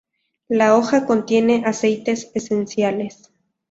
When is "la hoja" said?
0.47-1.05